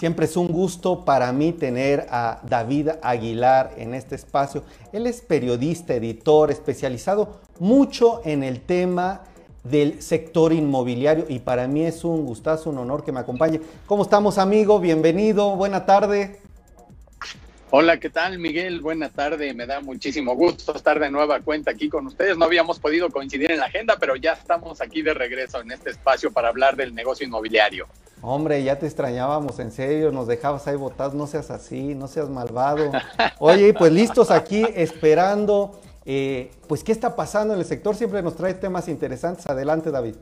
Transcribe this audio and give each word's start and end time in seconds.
Siempre 0.00 0.24
es 0.24 0.38
un 0.38 0.48
gusto 0.48 1.04
para 1.04 1.30
mí 1.30 1.52
tener 1.52 2.06
a 2.10 2.40
David 2.48 2.88
Aguilar 3.02 3.74
en 3.76 3.92
este 3.92 4.14
espacio. 4.14 4.62
Él 4.94 5.06
es 5.06 5.20
periodista, 5.20 5.92
editor, 5.92 6.50
especializado 6.50 7.40
mucho 7.58 8.22
en 8.24 8.42
el 8.42 8.62
tema 8.62 9.24
del 9.62 10.00
sector 10.00 10.54
inmobiliario 10.54 11.26
y 11.28 11.40
para 11.40 11.68
mí 11.68 11.82
es 11.82 12.02
un 12.02 12.24
gustazo, 12.24 12.70
un 12.70 12.78
honor 12.78 13.04
que 13.04 13.12
me 13.12 13.20
acompañe. 13.20 13.60
¿Cómo 13.84 14.02
estamos, 14.02 14.38
amigo? 14.38 14.80
Bienvenido, 14.80 15.54
buena 15.54 15.84
tarde. 15.84 16.40
Hola, 17.72 18.00
¿qué 18.00 18.10
tal, 18.10 18.40
Miguel? 18.40 18.80
Buena 18.80 19.10
tarde. 19.10 19.54
Me 19.54 19.64
da 19.64 19.80
muchísimo 19.80 20.34
gusto 20.34 20.74
estar 20.74 20.98
de 20.98 21.08
nueva 21.08 21.38
cuenta 21.38 21.70
aquí 21.70 21.88
con 21.88 22.04
ustedes. 22.04 22.36
No 22.36 22.46
habíamos 22.46 22.80
podido 22.80 23.10
coincidir 23.10 23.52
en 23.52 23.58
la 23.58 23.66
agenda, 23.66 23.96
pero 24.00 24.16
ya 24.16 24.32
estamos 24.32 24.80
aquí 24.80 25.02
de 25.02 25.14
regreso 25.14 25.60
en 25.60 25.70
este 25.70 25.90
espacio 25.90 26.32
para 26.32 26.48
hablar 26.48 26.74
del 26.74 26.92
negocio 26.92 27.24
inmobiliario. 27.24 27.86
Hombre, 28.22 28.60
ya 28.64 28.76
te 28.76 28.86
extrañábamos, 28.86 29.60
en 29.60 29.70
serio, 29.70 30.10
nos 30.10 30.26
dejabas 30.26 30.66
ahí 30.66 30.74
botados, 30.74 31.14
no 31.14 31.28
seas 31.28 31.52
así, 31.52 31.94
no 31.94 32.08
seas 32.08 32.28
malvado. 32.28 32.90
Oye, 33.38 33.72
pues 33.72 33.92
listos 33.92 34.32
aquí 34.32 34.66
esperando, 34.74 35.80
eh, 36.04 36.50
pues 36.66 36.82
qué 36.82 36.90
está 36.90 37.14
pasando 37.14 37.54
en 37.54 37.60
el 37.60 37.66
sector, 37.66 37.94
siempre 37.94 38.20
nos 38.20 38.34
trae 38.34 38.54
temas 38.54 38.88
interesantes. 38.88 39.46
Adelante, 39.46 39.92
David. 39.92 40.16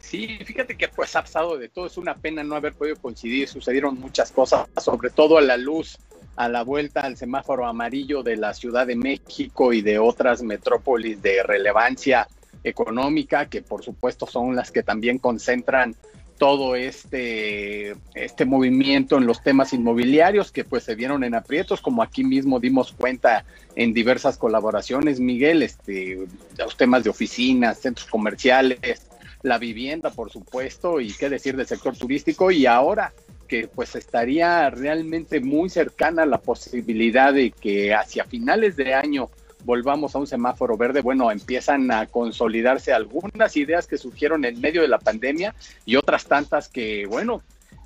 Sí, 0.00 0.38
fíjate 0.42 0.74
que 0.78 0.88
pues 0.88 1.14
ha 1.16 1.20
pasado 1.20 1.58
de 1.58 1.68
todo, 1.68 1.86
es 1.86 1.98
una 1.98 2.14
pena 2.14 2.42
no 2.42 2.56
haber 2.56 2.72
podido 2.72 2.96
coincidir, 2.96 3.46
sucedieron 3.46 4.00
muchas 4.00 4.32
cosas, 4.32 4.66
sobre 4.80 5.10
todo 5.10 5.36
a 5.36 5.42
la 5.42 5.58
luz 5.58 5.98
a 6.36 6.48
la 6.48 6.62
vuelta 6.62 7.00
al 7.00 7.16
semáforo 7.16 7.66
amarillo 7.66 8.22
de 8.22 8.36
la 8.36 8.54
Ciudad 8.54 8.86
de 8.86 8.96
México 8.96 9.72
y 9.72 9.82
de 9.82 9.98
otras 9.98 10.42
metrópolis 10.42 11.20
de 11.22 11.42
relevancia 11.42 12.28
económica, 12.64 13.46
que 13.46 13.62
por 13.62 13.84
supuesto 13.84 14.26
son 14.26 14.56
las 14.56 14.70
que 14.70 14.82
también 14.82 15.18
concentran 15.18 15.94
todo 16.38 16.74
este, 16.74 17.94
este 18.14 18.44
movimiento 18.44 19.18
en 19.18 19.26
los 19.26 19.42
temas 19.42 19.72
inmobiliarios 19.72 20.50
que 20.50 20.64
pues 20.64 20.82
se 20.82 20.94
vieron 20.96 21.22
en 21.22 21.34
aprietos, 21.34 21.80
como 21.80 22.02
aquí 22.02 22.24
mismo 22.24 22.58
dimos 22.58 22.92
cuenta 22.92 23.44
en 23.76 23.94
diversas 23.94 24.36
colaboraciones, 24.36 25.20
Miguel, 25.20 25.62
este, 25.62 26.26
los 26.58 26.76
temas 26.76 27.04
de 27.04 27.10
oficinas, 27.10 27.78
centros 27.78 28.08
comerciales, 28.08 29.06
la 29.42 29.58
vivienda, 29.58 30.10
por 30.10 30.30
supuesto, 30.30 31.00
y 31.00 31.12
qué 31.12 31.28
decir 31.28 31.56
del 31.56 31.66
sector 31.66 31.96
turístico, 31.96 32.50
y 32.50 32.66
ahora 32.66 33.12
que 33.54 33.68
pues 33.68 33.94
estaría 33.94 34.68
realmente 34.70 35.38
muy 35.38 35.70
cercana 35.70 36.26
la 36.26 36.38
posibilidad 36.38 37.32
de 37.32 37.52
que 37.52 37.94
hacia 37.94 38.24
finales 38.24 38.74
de 38.74 38.94
año 38.94 39.30
volvamos 39.64 40.14
a 40.14 40.18
un 40.18 40.26
semáforo 40.26 40.76
verde, 40.76 41.02
bueno, 41.02 41.30
empiezan 41.30 41.88
a 41.92 42.06
consolidarse 42.06 42.92
algunas 42.92 43.56
ideas 43.56 43.86
que 43.86 43.96
surgieron 43.96 44.44
en 44.44 44.60
medio 44.60 44.82
de 44.82 44.88
la 44.88 44.98
pandemia 44.98 45.54
y 45.86 45.94
otras 45.94 46.26
tantas 46.26 46.68
que, 46.68 47.06
bueno, 47.06 47.42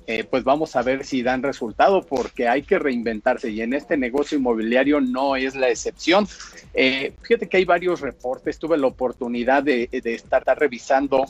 eh, 0.07 0.23
pues 0.23 0.43
vamos 0.43 0.75
a 0.75 0.81
ver 0.81 1.05
si 1.05 1.21
dan 1.21 1.43
resultado 1.43 2.01
porque 2.01 2.47
hay 2.47 2.63
que 2.63 2.79
reinventarse 2.79 3.51
y 3.51 3.61
en 3.61 3.73
este 3.73 3.95
negocio 3.95 4.39
inmobiliario 4.39 4.99
no 4.99 5.35
es 5.35 5.55
la 5.55 5.69
excepción. 5.69 6.27
Eh, 6.73 7.13
fíjate 7.21 7.47
que 7.47 7.57
hay 7.57 7.65
varios 7.65 8.01
reportes, 8.01 8.57
tuve 8.57 8.75
la 8.79 8.87
oportunidad 8.87 9.61
de, 9.61 9.87
de 9.91 10.15
estar 10.15 10.43
revisando, 10.57 11.25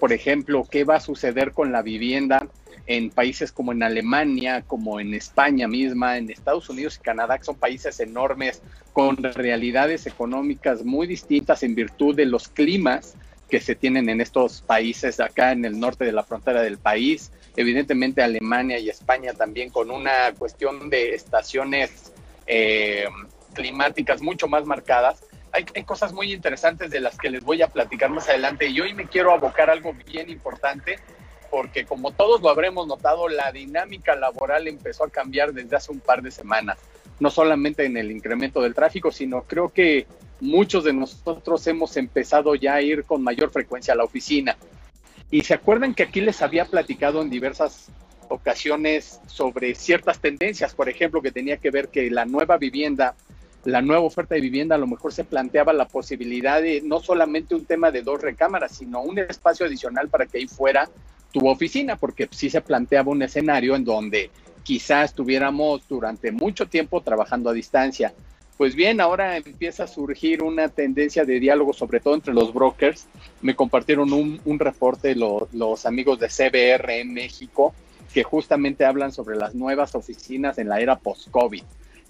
por 0.00 0.14
ejemplo, 0.14 0.66
qué 0.68 0.84
va 0.84 0.96
a 0.96 1.00
suceder 1.00 1.52
con 1.52 1.72
la 1.72 1.82
vivienda 1.82 2.48
en 2.96 3.08
países 3.08 3.52
como 3.52 3.72
en 3.72 3.82
Alemania, 3.82 4.64
como 4.66 5.00
en 5.00 5.14
España 5.14 5.66
misma, 5.66 6.18
en 6.18 6.30
Estados 6.30 6.68
Unidos 6.68 6.98
y 6.98 7.02
Canadá, 7.02 7.38
que 7.38 7.44
son 7.44 7.56
países 7.56 7.98
enormes 8.00 8.60
con 8.92 9.16
realidades 9.16 10.06
económicas 10.06 10.84
muy 10.84 11.06
distintas 11.06 11.62
en 11.62 11.74
virtud 11.74 12.14
de 12.14 12.26
los 12.26 12.48
climas 12.48 13.14
que 13.48 13.60
se 13.60 13.74
tienen 13.74 14.10
en 14.10 14.20
estos 14.20 14.60
países 14.60 15.20
acá 15.20 15.52
en 15.52 15.64
el 15.64 15.80
norte 15.80 16.04
de 16.04 16.12
la 16.12 16.22
frontera 16.22 16.60
del 16.60 16.76
país. 16.76 17.32
Evidentemente 17.56 18.22
Alemania 18.22 18.78
y 18.78 18.90
España 18.90 19.32
también 19.32 19.70
con 19.70 19.90
una 19.90 20.32
cuestión 20.38 20.90
de 20.90 21.14
estaciones 21.14 22.12
eh, 22.46 23.06
climáticas 23.54 24.20
mucho 24.20 24.48
más 24.48 24.66
marcadas. 24.66 25.24
Hay, 25.52 25.64
hay, 25.74 25.84
cosas 25.84 26.12
muy 26.12 26.30
interesantes 26.30 26.90
de 26.90 27.00
las 27.00 27.16
que 27.16 27.30
les 27.30 27.42
voy 27.42 27.62
a 27.62 27.68
platicar 27.68 28.10
más 28.10 28.28
adelante 28.28 28.68
y 28.68 28.78
hoy 28.80 28.92
me 28.92 29.06
quiero 29.06 29.32
abocar 29.32 29.70
algo 29.70 29.94
bien 30.06 30.28
importante 30.28 30.98
porque 31.52 31.84
como 31.84 32.12
todos 32.12 32.40
lo 32.40 32.48
habremos 32.48 32.86
notado, 32.86 33.28
la 33.28 33.52
dinámica 33.52 34.16
laboral 34.16 34.66
empezó 34.68 35.04
a 35.04 35.10
cambiar 35.10 35.52
desde 35.52 35.76
hace 35.76 35.92
un 35.92 36.00
par 36.00 36.22
de 36.22 36.30
semanas, 36.30 36.78
no 37.20 37.30
solamente 37.30 37.84
en 37.84 37.98
el 37.98 38.10
incremento 38.10 38.62
del 38.62 38.74
tráfico, 38.74 39.12
sino 39.12 39.42
creo 39.42 39.68
que 39.68 40.06
muchos 40.40 40.82
de 40.82 40.94
nosotros 40.94 41.66
hemos 41.66 41.98
empezado 41.98 42.54
ya 42.54 42.76
a 42.76 42.80
ir 42.80 43.04
con 43.04 43.22
mayor 43.22 43.50
frecuencia 43.50 43.92
a 43.92 43.98
la 43.98 44.04
oficina. 44.04 44.56
Y 45.30 45.42
se 45.42 45.52
acuerdan 45.52 45.92
que 45.92 46.04
aquí 46.04 46.22
les 46.22 46.40
había 46.40 46.64
platicado 46.64 47.20
en 47.20 47.28
diversas 47.28 47.90
ocasiones 48.30 49.20
sobre 49.26 49.74
ciertas 49.74 50.20
tendencias, 50.20 50.74
por 50.74 50.88
ejemplo, 50.88 51.20
que 51.20 51.32
tenía 51.32 51.58
que 51.58 51.70
ver 51.70 51.88
que 51.88 52.10
la 52.10 52.24
nueva 52.24 52.56
vivienda, 52.56 53.14
la 53.64 53.82
nueva 53.82 54.04
oferta 54.04 54.36
de 54.36 54.40
vivienda 54.40 54.76
a 54.76 54.78
lo 54.78 54.86
mejor 54.86 55.12
se 55.12 55.24
planteaba 55.24 55.74
la 55.74 55.86
posibilidad 55.86 56.62
de 56.62 56.80
no 56.80 57.00
solamente 57.00 57.54
un 57.54 57.66
tema 57.66 57.90
de 57.90 58.00
dos 58.00 58.22
recámaras, 58.22 58.72
sino 58.74 59.02
un 59.02 59.18
espacio 59.18 59.66
adicional 59.66 60.08
para 60.08 60.24
que 60.24 60.38
ahí 60.38 60.46
fuera 60.46 60.88
tu 61.32 61.48
oficina, 61.48 61.96
porque 61.96 62.28
sí 62.30 62.50
se 62.50 62.60
planteaba 62.60 63.10
un 63.10 63.22
escenario 63.22 63.74
en 63.74 63.84
donde 63.84 64.30
quizás 64.62 65.10
estuviéramos 65.10 65.86
durante 65.88 66.30
mucho 66.30 66.66
tiempo 66.66 67.00
trabajando 67.00 67.50
a 67.50 67.52
distancia. 67.52 68.12
Pues 68.56 68.76
bien, 68.76 69.00
ahora 69.00 69.36
empieza 69.38 69.84
a 69.84 69.88
surgir 69.88 70.42
una 70.42 70.68
tendencia 70.68 71.24
de 71.24 71.40
diálogo, 71.40 71.72
sobre 71.72 72.00
todo 72.00 72.14
entre 72.14 72.34
los 72.34 72.52
brokers. 72.52 73.08
Me 73.40 73.56
compartieron 73.56 74.12
un, 74.12 74.58
reporte 74.58 75.16
los 75.16 75.86
amigos 75.86 76.20
de 76.20 76.28
CBR 76.28 77.00
en 77.00 77.12
México, 77.12 77.74
que 78.12 78.22
justamente 78.22 78.84
hablan 78.84 79.10
sobre 79.10 79.36
las 79.36 79.54
nuevas 79.54 79.94
oficinas 79.94 80.58
en 80.58 80.68
la 80.68 80.80
era 80.80 80.96
post-COVID. 80.96 81.62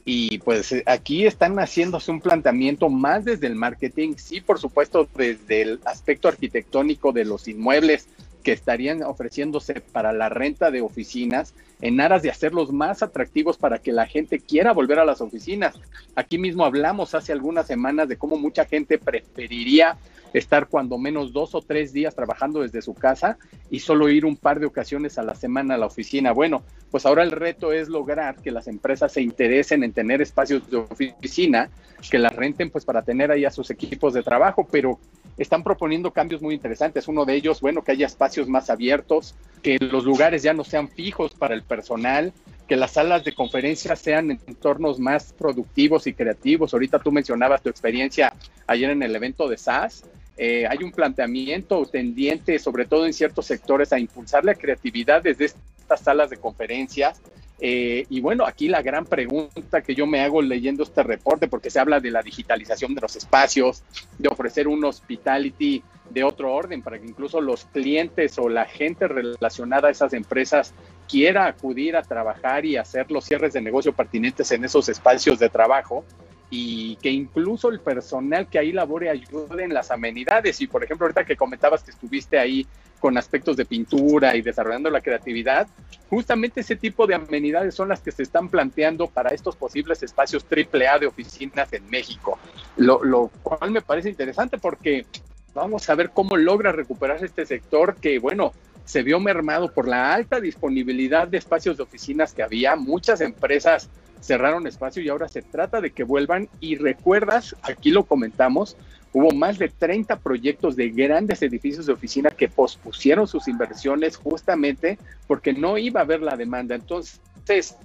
Y 0.04 0.38
pues 0.38 0.74
aquí 0.84 1.26
están 1.26 1.56
haciéndose 1.60 2.10
un 2.10 2.20
planteamiento 2.20 2.88
más 2.88 3.24
desde 3.24 3.46
el 3.46 3.54
marketing, 3.54 4.14
sí, 4.16 4.40
por 4.40 4.58
supuesto, 4.58 5.08
desde 5.14 5.62
el 5.62 5.80
aspecto 5.84 6.26
arquitectónico 6.26 7.12
de 7.12 7.24
los 7.24 7.46
inmuebles, 7.46 8.08
que 8.42 8.52
estarían 8.52 9.02
ofreciéndose 9.02 9.80
para 9.80 10.12
la 10.12 10.28
renta 10.28 10.70
de 10.70 10.82
oficinas 10.82 11.54
en 11.80 12.00
aras 12.00 12.22
de 12.22 12.30
hacerlos 12.30 12.72
más 12.72 13.02
atractivos 13.02 13.56
para 13.56 13.78
que 13.78 13.92
la 13.92 14.06
gente 14.06 14.38
quiera 14.40 14.72
volver 14.72 14.98
a 14.98 15.04
las 15.04 15.20
oficinas. 15.20 15.74
Aquí 16.14 16.38
mismo 16.38 16.64
hablamos 16.64 17.14
hace 17.14 17.32
algunas 17.32 17.66
semanas 17.66 18.08
de 18.08 18.16
cómo 18.16 18.36
mucha 18.36 18.64
gente 18.64 18.98
preferiría 18.98 19.96
estar 20.32 20.66
cuando 20.68 20.98
menos 20.98 21.32
dos 21.32 21.54
o 21.54 21.62
tres 21.62 21.92
días 21.92 22.14
trabajando 22.14 22.62
desde 22.62 22.82
su 22.82 22.94
casa 22.94 23.38
y 23.70 23.80
solo 23.80 24.08
ir 24.08 24.24
un 24.24 24.36
par 24.36 24.60
de 24.60 24.66
ocasiones 24.66 25.18
a 25.18 25.22
la 25.22 25.34
semana 25.34 25.74
a 25.74 25.78
la 25.78 25.86
oficina. 25.86 26.32
Bueno, 26.32 26.62
pues 26.90 27.06
ahora 27.06 27.22
el 27.22 27.30
reto 27.30 27.72
es 27.72 27.88
lograr 27.88 28.36
que 28.36 28.50
las 28.50 28.66
empresas 28.66 29.12
se 29.12 29.22
interesen 29.22 29.84
en 29.84 29.92
tener 29.92 30.22
espacios 30.22 30.68
de 30.70 30.78
oficina, 30.78 31.70
que 32.10 32.18
las 32.18 32.34
renten 32.34 32.70
pues 32.70 32.84
para 32.84 33.02
tener 33.02 33.30
ahí 33.30 33.44
a 33.44 33.50
sus 33.50 33.70
equipos 33.70 34.14
de 34.14 34.22
trabajo, 34.22 34.66
pero 34.70 34.98
están 35.36 35.62
proponiendo 35.62 36.10
cambios 36.10 36.42
muy 36.42 36.54
interesantes. 36.54 37.08
Uno 37.08 37.24
de 37.24 37.34
ellos, 37.34 37.60
bueno, 37.60 37.82
que 37.82 37.92
haya 37.92 38.06
espacios 38.06 38.48
más 38.48 38.70
abiertos, 38.70 39.34
que 39.62 39.78
los 39.78 40.04
lugares 40.04 40.42
ya 40.42 40.52
no 40.52 40.64
sean 40.64 40.88
fijos 40.88 41.34
para 41.34 41.54
el 41.54 41.62
personal, 41.62 42.32
que 42.68 42.76
las 42.76 42.92
salas 42.92 43.24
de 43.24 43.34
conferencias 43.34 43.98
sean 43.98 44.30
entornos 44.30 44.98
más 44.98 45.32
productivos 45.32 46.06
y 46.06 46.14
creativos. 46.14 46.72
Ahorita 46.72 46.98
tú 46.98 47.12
mencionabas 47.12 47.62
tu 47.62 47.68
experiencia 47.68 48.32
ayer 48.66 48.90
en 48.90 49.02
el 49.02 49.14
evento 49.14 49.48
de 49.48 49.56
SAS. 49.56 50.04
Eh, 50.36 50.66
hay 50.66 50.78
un 50.82 50.92
planteamiento 50.92 51.84
tendiente, 51.86 52.58
sobre 52.58 52.86
todo 52.86 53.06
en 53.06 53.12
ciertos 53.12 53.46
sectores, 53.46 53.92
a 53.92 53.98
impulsar 53.98 54.44
la 54.44 54.54
creatividad 54.54 55.22
desde 55.22 55.46
estas 55.46 56.00
salas 56.00 56.30
de 56.30 56.38
conferencias 56.38 57.20
eh, 57.60 58.06
y 58.08 58.20
bueno, 58.20 58.44
aquí 58.44 58.68
la 58.68 58.82
gran 58.82 59.04
pregunta 59.04 59.82
que 59.82 59.94
yo 59.94 60.06
me 60.06 60.20
hago 60.20 60.42
leyendo 60.42 60.82
este 60.82 61.02
reporte, 61.02 61.48
porque 61.48 61.70
se 61.70 61.78
habla 61.78 62.00
de 62.00 62.10
la 62.10 62.22
digitalización 62.22 62.94
de 62.94 63.00
los 63.00 63.16
espacios, 63.16 63.82
de 64.18 64.28
ofrecer 64.28 64.66
un 64.66 64.84
hospitality 64.84 65.82
de 66.10 66.24
otro 66.24 66.52
orden 66.52 66.82
para 66.82 66.98
que 66.98 67.06
incluso 67.06 67.40
los 67.40 67.64
clientes 67.66 68.38
o 68.38 68.48
la 68.48 68.66
gente 68.66 69.08
relacionada 69.08 69.88
a 69.88 69.90
esas 69.90 70.12
empresas 70.12 70.74
quiera 71.08 71.46
acudir 71.46 71.96
a 71.96 72.02
trabajar 72.02 72.64
y 72.66 72.76
hacer 72.76 73.10
los 73.10 73.24
cierres 73.24 73.52
de 73.52 73.60
negocio 73.60 73.92
pertinentes 73.92 74.50
en 74.52 74.64
esos 74.64 74.88
espacios 74.88 75.38
de 75.38 75.48
trabajo 75.48 76.04
y 76.54 76.96
que 76.96 77.08
incluso 77.08 77.70
el 77.70 77.80
personal 77.80 78.46
que 78.46 78.58
ahí 78.58 78.72
labore 78.72 79.08
ayude 79.08 79.64
en 79.64 79.72
las 79.72 79.90
amenidades. 79.90 80.60
Y 80.60 80.66
por 80.66 80.84
ejemplo, 80.84 81.06
ahorita 81.06 81.24
que 81.24 81.34
comentabas 81.34 81.82
que 81.82 81.92
estuviste 81.92 82.38
ahí 82.38 82.66
con 83.00 83.16
aspectos 83.16 83.56
de 83.56 83.64
pintura 83.64 84.36
y 84.36 84.42
desarrollando 84.42 84.90
la 84.90 85.00
creatividad, 85.00 85.66
justamente 86.10 86.60
ese 86.60 86.76
tipo 86.76 87.06
de 87.06 87.14
amenidades 87.14 87.74
son 87.74 87.88
las 87.88 88.00
que 88.00 88.12
se 88.12 88.22
están 88.22 88.50
planteando 88.50 89.06
para 89.06 89.30
estos 89.30 89.56
posibles 89.56 90.02
espacios 90.02 90.44
AAA 90.44 90.98
de 90.98 91.06
oficinas 91.06 91.72
en 91.72 91.88
México, 91.88 92.38
lo, 92.76 93.02
lo 93.02 93.30
cual 93.42 93.70
me 93.70 93.80
parece 93.80 94.10
interesante 94.10 94.58
porque 94.58 95.06
vamos 95.54 95.88
a 95.88 95.94
ver 95.94 96.10
cómo 96.10 96.36
logra 96.36 96.70
recuperar 96.70 97.24
este 97.24 97.46
sector 97.46 97.96
que, 97.96 98.18
bueno, 98.18 98.52
se 98.84 99.02
vio 99.02 99.20
mermado 99.20 99.72
por 99.72 99.88
la 99.88 100.12
alta 100.12 100.38
disponibilidad 100.38 101.26
de 101.26 101.38
espacios 101.38 101.78
de 101.78 101.84
oficinas 101.84 102.34
que 102.34 102.42
había. 102.42 102.76
Muchas 102.76 103.22
empresas 103.22 103.88
cerraron 104.22 104.66
espacio 104.66 105.02
y 105.02 105.08
ahora 105.08 105.28
se 105.28 105.42
trata 105.42 105.80
de 105.80 105.90
que 105.90 106.04
vuelvan. 106.04 106.48
Y 106.60 106.76
recuerdas, 106.76 107.54
aquí 107.62 107.90
lo 107.90 108.04
comentamos, 108.04 108.76
hubo 109.12 109.32
más 109.32 109.58
de 109.58 109.68
30 109.68 110.16
proyectos 110.20 110.76
de 110.76 110.90
grandes 110.90 111.42
edificios 111.42 111.86
de 111.86 111.92
oficina 111.92 112.30
que 112.30 112.48
pospusieron 112.48 113.26
sus 113.26 113.48
inversiones 113.48 114.16
justamente 114.16 114.98
porque 115.26 115.52
no 115.52 115.76
iba 115.76 116.00
a 116.00 116.04
haber 116.04 116.22
la 116.22 116.36
demanda. 116.36 116.74
Entonces, 116.74 117.76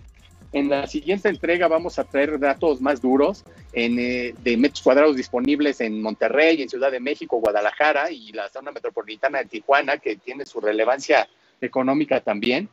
en 0.54 0.70
la 0.70 0.88
siguiente 0.88 1.28
entrega 1.28 1.68
vamos 1.68 2.00
a 2.00 2.06
traer 2.06 2.40
datos 2.40 2.80
más 2.80 3.02
duros 3.02 3.44
en, 3.74 4.00
eh, 4.00 4.34
de 4.42 4.58
metros 4.58 4.82
cuadrados 4.82 5.16
disponibles 5.16 5.82
en 5.82 6.02
Monterrey, 6.02 6.62
en 6.62 6.70
Ciudad 6.70 6.92
de 6.92 7.02
México, 7.02 7.40
Guadalajara 7.40 8.12
y 8.12 8.32
la 8.32 8.48
zona 8.50 8.72
metropolitana 8.72 9.40
de 9.40 9.46
Tijuana, 9.46 9.98
que 9.98 10.16
tiene 10.16 10.46
su 10.46 10.62
relevancia 10.62 11.28
económica 11.60 12.22
también. 12.22 12.70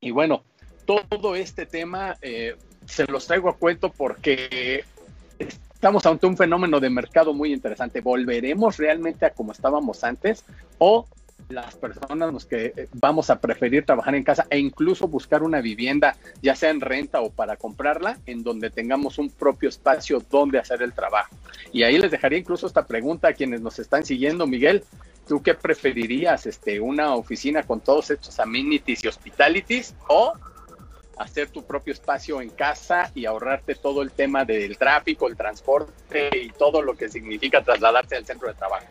Y 0.00 0.12
bueno, 0.12 0.44
todo 0.86 1.34
este 1.34 1.66
tema 1.66 2.16
eh, 2.22 2.56
se 2.86 3.06
los 3.06 3.26
traigo 3.26 3.48
a 3.48 3.56
cuento 3.56 3.90
porque 3.90 4.84
estamos 5.38 6.06
ante 6.06 6.26
un 6.26 6.36
fenómeno 6.36 6.80
de 6.80 6.90
mercado 6.90 7.34
muy 7.34 7.52
interesante. 7.52 8.00
¿Volveremos 8.00 8.76
realmente 8.76 9.26
a 9.26 9.30
como 9.30 9.52
estábamos 9.52 10.04
antes 10.04 10.44
o 10.78 11.06
las 11.48 11.74
personas 11.74 12.32
nos 12.32 12.46
que 12.46 12.72
eh, 12.76 12.88
vamos 12.94 13.28
a 13.28 13.38
preferir 13.38 13.84
trabajar 13.84 14.14
en 14.14 14.24
casa 14.24 14.46
e 14.48 14.58
incluso 14.58 15.08
buscar 15.08 15.42
una 15.42 15.60
vivienda, 15.60 16.16
ya 16.42 16.56
sea 16.56 16.70
en 16.70 16.80
renta 16.80 17.20
o 17.20 17.30
para 17.30 17.56
comprarla, 17.56 18.18
en 18.26 18.42
donde 18.42 18.70
tengamos 18.70 19.18
un 19.18 19.30
propio 19.30 19.68
espacio 19.68 20.22
donde 20.30 20.58
hacer 20.58 20.82
el 20.82 20.92
trabajo? 20.92 21.36
Y 21.72 21.82
ahí 21.82 21.98
les 21.98 22.10
dejaría 22.10 22.38
incluso 22.38 22.66
esta 22.66 22.86
pregunta 22.86 23.28
a 23.28 23.32
quienes 23.32 23.60
nos 23.60 23.78
están 23.78 24.04
siguiendo, 24.04 24.46
Miguel. 24.46 24.84
¿Tú 25.28 25.42
qué 25.42 25.54
preferirías? 25.54 26.46
Este, 26.46 26.80
¿Una 26.80 27.14
oficina 27.14 27.62
con 27.62 27.80
todos 27.80 28.10
estos 28.10 28.38
amenities 28.40 29.04
y 29.04 29.08
hospitalities 29.08 29.94
o 30.08 30.34
hacer 31.16 31.48
tu 31.48 31.62
propio 31.62 31.92
espacio 31.92 32.40
en 32.40 32.50
casa 32.50 33.10
y 33.14 33.26
ahorrarte 33.26 33.74
todo 33.74 34.02
el 34.02 34.10
tema 34.10 34.44
del 34.44 34.76
tráfico, 34.78 35.28
el 35.28 35.36
transporte 35.36 36.30
y 36.32 36.50
todo 36.50 36.82
lo 36.82 36.94
que 36.94 37.08
significa 37.08 37.62
trasladarte 37.62 38.16
al 38.16 38.24
centro 38.24 38.48
de 38.48 38.54
trabajo. 38.54 38.86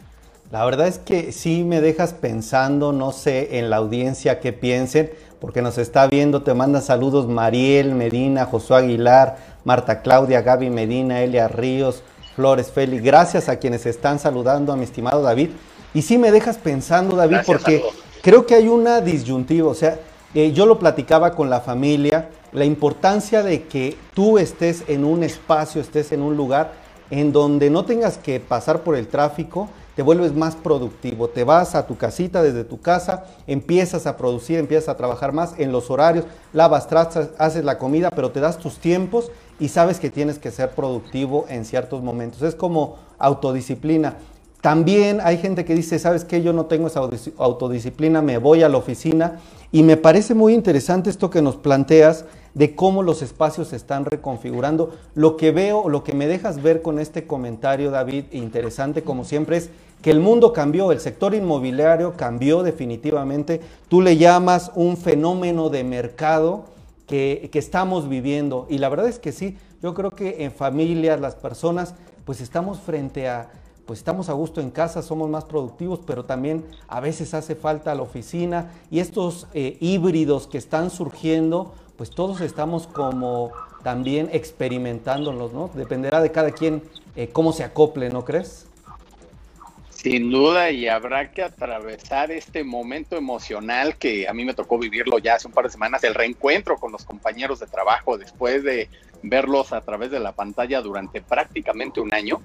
La 0.52 0.66
verdad 0.66 0.88
es 0.88 1.00
que 1.00 1.31
sí 1.31 1.64
me 1.64 1.81
dejas 1.81 2.14
pensando, 2.14 2.94
no 2.94 3.12
sé, 3.12 3.58
en 3.58 3.70
la 3.70 3.78
audiencia 3.78 4.40
qué 4.40 4.54
piensen, 4.54 5.12
porque 5.40 5.62
nos 5.62 5.78
está 5.78 6.08
viendo, 6.08 6.44
te 6.44 6.54
manda 6.54 6.80
saludos 6.80 7.28
Mariel 7.28 7.96
Medina, 7.96 8.46
Josué 8.46 8.78
Aguilar, 8.78 9.38
Marta 9.64 10.02
Claudia, 10.02 10.42
Gaby 10.42 10.70
Medina, 10.70 11.22
Elia 11.22 11.48
Ríos, 11.48 12.04
Flores 12.36 12.72
Félix. 12.72 13.04
Gracias 13.04 13.50
a 13.50 13.58
quienes 13.58 13.86
están 13.86 14.20
saludando 14.20 14.72
a 14.72 14.75
mi 14.75 14.84
estimado 14.84 15.22
David. 15.22 15.50
Y 15.94 16.04
sí 16.04 16.18
me 16.18 16.31
dejas 16.31 16.58
pensando, 16.58 17.16
David, 17.16 17.40
porque 17.46 17.84
creo 18.22 18.46
que 18.46 18.56
hay 18.56 18.68
una 18.68 19.02
disyuntiva, 19.02 19.70
o 19.70 19.75
sea, 19.75 20.00
eh, 20.33 20.51
yo 20.51 20.65
lo 20.65 20.80
platicaba 20.80 21.35
con 21.35 21.50
la 21.50 21.62
familia, 21.62 22.30
la 22.51 22.65
importancia 22.65 23.44
de 23.44 23.63
que 23.63 23.95
tú 24.13 24.38
estés 24.38 24.83
en 24.88 25.06
un 25.06 25.24
espacio, 25.24 25.81
estés 25.81 26.12
en 26.12 26.21
un 26.21 26.35
lugar 26.38 26.74
en 27.09 27.31
donde 27.31 27.69
no 27.69 27.85
tengas 27.85 28.18
que 28.18 28.39
pasar 28.39 28.81
por 28.81 28.95
el 28.95 29.07
tráfico, 29.07 29.69
te 29.95 30.01
vuelves 30.01 30.33
más 30.33 30.56
productivo, 30.56 31.30
te 31.30 31.44
vas 31.44 31.75
a 31.75 31.85
tu 31.85 31.97
casita 31.97 32.41
desde 32.41 32.63
tu 32.63 32.81
casa, 32.81 33.25
empiezas 33.45 34.07
a 34.07 34.18
producir, 34.18 34.57
empiezas 34.57 34.89
a 34.89 34.97
trabajar 34.97 35.33
más 35.33 35.53
en 35.59 35.71
los 35.71 35.91
horarios, 35.91 36.25
lavas 36.51 36.88
trastas, 36.88 37.29
haces 37.38 37.63
la 37.63 37.77
comida, 37.77 38.09
pero 38.09 38.31
te 38.31 38.39
das 38.39 38.57
tus 38.57 38.77
tiempos 38.77 39.31
y 39.59 39.69
sabes 39.69 40.00
que 40.00 40.09
tienes 40.09 40.39
que 40.39 40.50
ser 40.50 40.71
productivo 40.71 41.45
en 41.50 41.65
ciertos 41.65 42.01
momentos. 42.01 42.41
Es 42.41 42.56
como 42.56 42.97
autodisciplina. 43.19 44.15
También 44.63 45.19
hay 45.21 45.39
gente 45.39 45.65
que 45.65 45.75
dice, 45.75 46.00
¿sabes 46.00 46.24
qué? 46.24 46.42
Yo 46.42 46.54
no 46.54 46.68
tengo 46.68 46.88
esa 46.88 47.01
autodisciplina, 47.38 48.21
me 48.21 48.38
voy 48.38 48.63
a 48.63 48.69
la 48.69 48.77
oficina. 48.77 49.42
Y 49.74 49.83
me 49.83 49.98
parece 49.98 50.36
muy 50.36 50.54
interesante 50.54 51.10
esto 51.10 51.30
que 51.30 51.42
nos 51.42 51.57
planteas 51.57 52.24
de 52.54 52.74
cómo 52.74 53.04
los 53.04 53.21
espacios 53.21 53.68
se 53.68 53.75
están 53.75 54.06
reconfigurando. 54.06 54.95
Lo 55.15 55.36
que 55.36 55.51
veo, 55.51 55.89
lo 55.89 56.06
que 56.06 56.13
me 56.13 56.27
dejas 56.27 56.63
ver 56.63 56.81
con 56.81 56.98
este 57.00 57.27
comentario, 57.27 57.92
David, 57.92 58.24
interesante 58.31 59.01
como 59.01 59.25
siempre, 59.25 59.57
es 59.57 59.69
que 60.01 60.12
el 60.12 60.21
mundo 60.21 60.54
cambió, 60.54 60.94
el 60.94 61.01
sector 61.01 61.36
inmobiliario 61.36 62.13
cambió 62.15 62.63
definitivamente. 62.63 63.60
Tú 63.89 64.00
le 64.00 64.15
llamas 64.15 64.71
un 64.75 64.95
fenómeno 64.95 65.69
de 65.69 65.83
mercado 65.83 66.68
que, 67.06 67.50
que 67.51 67.60
estamos 67.60 68.07
viviendo. 68.07 68.65
Y 68.69 68.77
la 68.77 68.88
verdad 68.88 69.10
es 69.10 69.19
que 69.19 69.33
sí, 69.33 69.57
yo 69.81 69.94
creo 69.94 70.12
que 70.12 70.45
en 70.45 70.54
familias, 70.54 71.19
las 71.19 71.36
personas, 71.36 71.95
pues 72.24 72.39
estamos 72.39 72.80
frente 72.80 73.27
a 73.27 73.50
pues 73.85 74.00
estamos 74.00 74.30
a 74.30 74.33
gusto 74.33 74.62
en 74.62 74.71
casa, 74.71 75.01
somos 75.01 75.30
más 75.30 75.45
productivos, 75.45 76.00
pero 76.06 76.25
también 76.25 76.65
a 76.88 77.00
veces 77.00 77.33
hace 77.33 77.56
falta 77.56 77.94
la 77.95 78.01
oficina 78.01 78.71
y 78.89 79.00
estos 79.00 79.47
eh, 79.53 79.77
híbridos 79.81 80.47
que 80.47 80.57
están 80.57 80.89
surgiendo, 80.89 81.74
pues 81.97 82.09
todos 82.09 82.41
estamos 82.41 82.88
como 82.88 83.51
también 83.83 84.30
experimentándolos, 84.31 85.51
¿no? 85.51 85.69
Dependerá 85.74 86.21
de 86.21 86.31
cada 86.31 86.51
quien 86.51 86.81
eh, 87.15 87.30
cómo 87.31 87.51
se 87.51 87.63
acople, 87.63 88.09
¿no 88.09 88.24
crees? 88.24 88.68
Sin 89.89 90.31
duda, 90.31 90.71
y 90.71 90.88
habrá 90.88 91.31
que 91.31 91.44
atravesar 91.44 92.31
este 92.31 92.63
momento 92.63 93.15
emocional 93.15 93.95
que 93.95 94.27
a 94.27 94.33
mí 94.33 94.44
me 94.44 94.53
tocó 94.53 94.77
vivirlo 94.77 95.18
ya 95.18 95.36
hace 95.36 95.47
un 95.47 95.53
par 95.53 95.65
de 95.65 95.71
semanas, 95.71 96.03
el 96.03 96.13
reencuentro 96.13 96.77
con 96.77 96.91
los 96.91 97.06
compañeros 97.06 97.59
de 97.59 97.68
trabajo 97.68 98.18
después 98.18 98.63
de 98.63 98.89
verlos 99.21 99.71
a 99.71 99.79
través 99.81 100.12
de 100.12 100.19
la 100.19 100.33
pantalla 100.33 100.81
durante 100.81 101.21
prácticamente 101.21 102.01
un 102.01 102.13
año. 102.13 102.41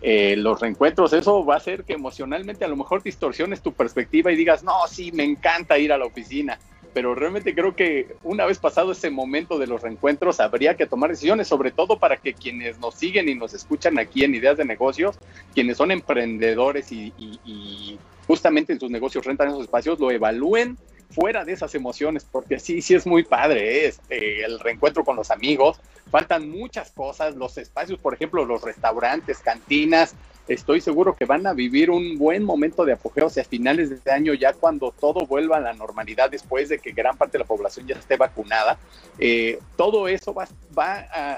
Eh, 0.00 0.34
los 0.36 0.60
reencuentros, 0.60 1.12
eso 1.12 1.44
va 1.44 1.54
a 1.54 1.56
hacer 1.58 1.84
que 1.84 1.92
emocionalmente 1.92 2.64
a 2.64 2.68
lo 2.68 2.76
mejor 2.76 3.02
distorsiones 3.02 3.62
tu 3.62 3.72
perspectiva 3.72 4.32
y 4.32 4.36
digas, 4.36 4.64
no, 4.64 4.72
sí, 4.88 5.12
me 5.12 5.24
encanta 5.24 5.78
ir 5.78 5.92
a 5.92 5.98
la 5.98 6.06
oficina, 6.06 6.58
pero 6.92 7.14
realmente 7.14 7.54
creo 7.54 7.74
que 7.74 8.16
una 8.22 8.44
vez 8.44 8.58
pasado 8.58 8.92
ese 8.92 9.10
momento 9.10 9.58
de 9.58 9.66
los 9.66 9.80
reencuentros 9.80 10.40
habría 10.40 10.76
que 10.76 10.86
tomar 10.86 11.10
decisiones, 11.10 11.48
sobre 11.48 11.70
todo 11.70 11.98
para 11.98 12.16
que 12.16 12.34
quienes 12.34 12.78
nos 12.78 12.94
siguen 12.94 13.28
y 13.28 13.34
nos 13.34 13.54
escuchan 13.54 13.98
aquí 13.98 14.24
en 14.24 14.34
Ideas 14.34 14.56
de 14.56 14.64
Negocios, 14.64 15.16
quienes 15.54 15.76
son 15.76 15.90
emprendedores 15.90 16.90
y, 16.92 17.98
justamente 18.26 18.72
en 18.72 18.80
sus 18.80 18.90
negocios 18.90 19.24
rentan 19.24 19.48
esos 19.48 19.62
espacios, 19.62 19.98
lo 19.98 20.10
evalúen 20.10 20.76
fuera 21.14 21.44
de 21.44 21.52
esas 21.52 21.74
emociones, 21.74 22.26
porque 22.30 22.58
sí, 22.58 22.82
sí 22.82 22.94
es 22.94 23.06
muy 23.06 23.22
padre, 23.22 23.84
¿eh? 23.84 23.86
este, 23.88 24.44
el 24.44 24.58
reencuentro 24.58 25.04
con 25.04 25.16
los 25.16 25.30
amigos, 25.30 25.80
faltan 26.10 26.50
muchas 26.50 26.90
cosas, 26.90 27.36
los 27.36 27.58
espacios, 27.58 28.00
por 28.00 28.14
ejemplo, 28.14 28.44
los 28.44 28.62
restaurantes, 28.62 29.38
cantinas, 29.38 30.14
estoy 30.48 30.80
seguro 30.80 31.14
que 31.14 31.24
van 31.24 31.46
a 31.46 31.52
vivir 31.52 31.90
un 31.90 32.18
buen 32.18 32.44
momento 32.44 32.84
de 32.84 32.92
apogeo 32.92 33.26
hacia 33.26 33.44
finales 33.44 34.04
de 34.04 34.10
año, 34.10 34.34
ya 34.34 34.52
cuando 34.52 34.92
todo 34.92 35.26
vuelva 35.26 35.58
a 35.58 35.60
la 35.60 35.72
normalidad 35.72 36.30
después 36.30 36.68
de 36.68 36.78
que 36.78 36.92
gran 36.92 37.16
parte 37.16 37.38
de 37.38 37.44
la 37.44 37.48
población 37.48 37.86
ya 37.86 37.96
esté 37.96 38.16
vacunada. 38.16 38.78
Eh, 39.18 39.58
todo 39.76 40.08
eso 40.08 40.34
va, 40.34 40.48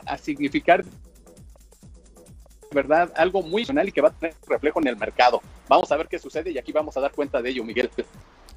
a, 0.06 0.18
significar 0.18 0.84
verdad 2.72 3.12
algo 3.16 3.42
muy 3.42 3.62
personal 3.62 3.88
y 3.88 3.92
que 3.92 4.00
va 4.00 4.08
a 4.08 4.12
tener 4.12 4.34
reflejo 4.48 4.80
en 4.80 4.88
el 4.88 4.96
mercado. 4.96 5.40
Vamos 5.68 5.90
a 5.92 5.96
ver 5.96 6.08
qué 6.08 6.18
sucede 6.18 6.50
y 6.50 6.58
aquí 6.58 6.72
vamos 6.72 6.96
a 6.96 7.00
dar 7.00 7.12
cuenta 7.12 7.40
de 7.40 7.50
ello, 7.50 7.62
Miguel. 7.62 7.90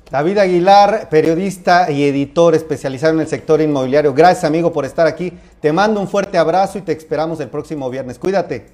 David 0.10 0.38
Aguilar, 0.38 1.10
periodista 1.10 1.92
y 1.92 2.04
editor 2.06 2.56
especializado 2.56 3.14
en 3.14 3.20
el 3.20 3.28
sector 3.28 3.60
inmobiliario. 3.60 4.14
Gracias, 4.14 4.46
amigo, 4.46 4.72
por 4.72 4.86
estar 4.86 5.06
aquí. 5.06 5.34
Te 5.60 5.74
mando 5.74 6.00
un 6.00 6.08
fuerte 6.08 6.38
abrazo 6.38 6.78
y 6.78 6.82
te 6.82 6.94
esperamos 6.94 7.42
el 7.42 7.50
próximo 7.50 7.90
viernes. 7.90 8.18
Cuídate. 8.18 8.68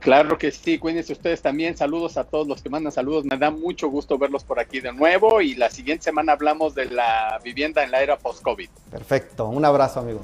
Claro 0.00 0.36
que 0.36 0.50
sí, 0.50 0.78
cuídense 0.78 1.12
ustedes 1.12 1.40
también. 1.40 1.76
Saludos 1.76 2.18
a 2.18 2.24
todos 2.24 2.46
los 2.46 2.60
que 2.60 2.68
mandan 2.68 2.92
saludos. 2.92 3.24
Me 3.24 3.38
da 3.38 3.50
mucho 3.50 3.88
gusto 3.88 4.18
verlos 4.18 4.44
por 4.44 4.58
aquí 4.60 4.80
de 4.80 4.92
nuevo 4.92 5.40
y 5.40 5.54
la 5.54 5.70
siguiente 5.70 6.04
semana 6.04 6.32
hablamos 6.32 6.74
de 6.74 6.86
la 6.86 7.40
vivienda 7.42 7.82
en 7.82 7.92
la 7.92 8.02
era 8.02 8.18
post-COVID. 8.18 8.68
Perfecto, 8.90 9.48
un 9.48 9.64
abrazo 9.64 10.00
amigo. 10.00 10.20